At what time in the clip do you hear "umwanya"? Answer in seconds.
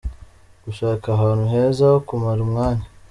2.47-2.85